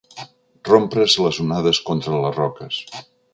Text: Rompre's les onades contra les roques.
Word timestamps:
Rompre's 0.69 1.17
les 1.25 1.39
onades 1.45 1.83
contra 1.91 2.23
les 2.25 2.35
roques. 2.41 2.81